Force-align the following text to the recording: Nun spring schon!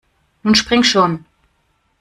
Nun 0.41 0.55
spring 0.55 0.81
schon! 0.83 1.25